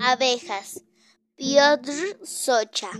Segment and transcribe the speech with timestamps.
[0.00, 0.84] Abejas.
[1.34, 2.90] Piotr Socha.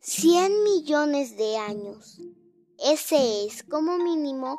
[0.00, 2.20] Cien millones de años.
[2.78, 4.58] Ese es, como mínimo,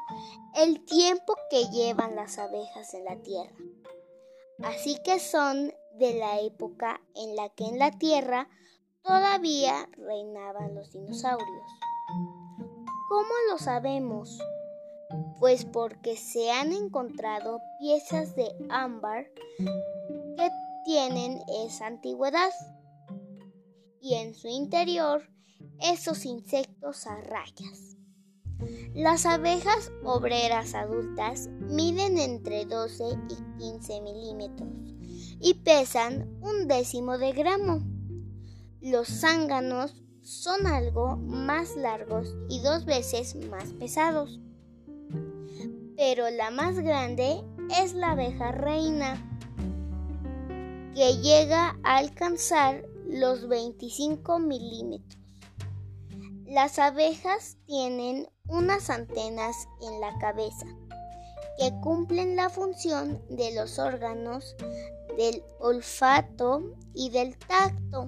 [0.56, 3.56] el tiempo que llevan las abejas en la Tierra.
[4.64, 8.50] Así que son de la época en la que en la Tierra
[9.02, 11.72] todavía reinaban los dinosaurios.
[13.10, 14.38] ¿Cómo lo sabemos?
[15.40, 19.28] Pues porque se han encontrado piezas de ámbar
[19.58, 20.50] que
[20.86, 22.52] tienen esa antigüedad
[24.00, 25.28] y en su interior
[25.82, 27.98] esos insectos a rayas.
[28.94, 34.70] Las abejas obreras adultas miden entre 12 y 15 milímetros
[35.42, 37.82] y pesan un décimo de gramo.
[38.80, 44.40] Los zánganos son algo más largos y dos veces más pesados.
[45.98, 47.44] Pero la más grande
[47.82, 49.35] es la abeja reina,
[50.96, 55.22] que llega a alcanzar los 25 milímetros.
[56.46, 60.66] Las abejas tienen unas antenas en la cabeza
[61.58, 64.56] que cumplen la función de los órganos
[65.18, 68.08] del olfato y del tacto.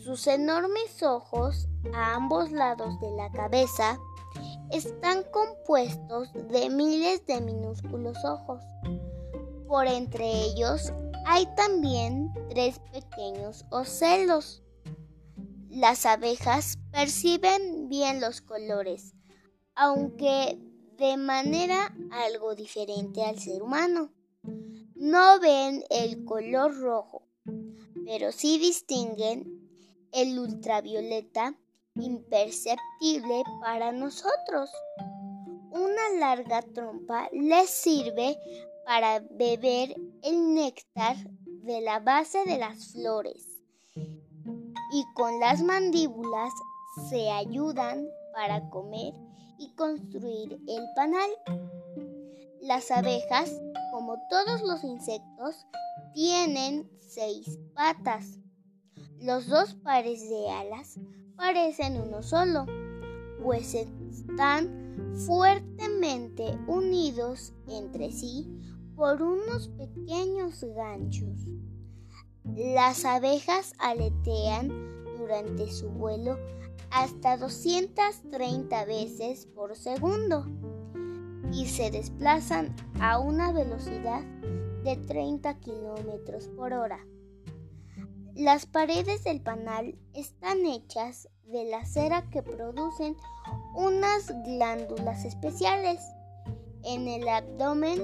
[0.00, 3.96] Sus enormes ojos a ambos lados de la cabeza
[4.72, 8.60] están compuestos de miles de minúsculos ojos.
[9.68, 10.92] Por entre ellos
[11.32, 14.64] hay también tres pequeños ocelos.
[15.68, 19.14] Las abejas perciben bien los colores,
[19.76, 20.58] aunque
[20.98, 24.12] de manera algo diferente al ser humano.
[24.96, 27.22] No ven el color rojo,
[28.04, 29.70] pero sí distinguen
[30.10, 31.54] el ultravioleta
[31.94, 34.68] imperceptible para nosotros.
[35.70, 38.36] Una larga trompa les sirve
[38.90, 41.14] para beber el néctar
[41.62, 43.46] de la base de las flores
[43.94, 46.52] y con las mandíbulas
[47.08, 49.14] se ayudan para comer
[49.60, 51.30] y construir el panal.
[52.62, 53.52] Las abejas,
[53.92, 55.68] como todos los insectos,
[56.12, 58.40] tienen seis patas.
[59.20, 60.98] Los dos pares de alas
[61.36, 62.66] parecen uno solo,
[63.40, 68.60] pues están fuertemente unidos entre sí
[69.00, 71.46] por unos pequeños ganchos.
[72.44, 74.68] Las abejas aletean
[75.16, 76.36] durante su vuelo
[76.90, 80.44] hasta 230 veces por segundo
[81.50, 84.22] y se desplazan a una velocidad
[84.84, 87.00] de 30 kilómetros por hora.
[88.34, 93.16] Las paredes del panal están hechas de la cera que producen
[93.74, 96.02] unas glándulas especiales
[96.84, 97.98] en el abdomen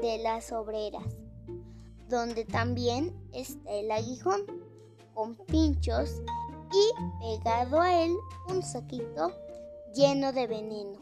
[0.00, 1.16] de las obreras,
[2.08, 4.40] donde también está el aguijón
[5.14, 6.22] con pinchos
[6.72, 8.12] y pegado a él
[8.48, 9.32] un saquito
[9.94, 10.98] lleno de veneno.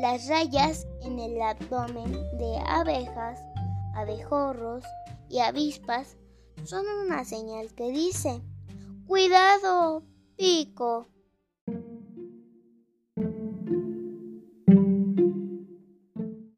[0.00, 3.40] Las rayas en el abdomen de abejas,
[3.94, 4.84] abejorros
[5.28, 6.16] y avispas
[6.64, 8.40] son una señal que dice,
[9.06, 10.04] cuidado,
[10.36, 11.06] pico.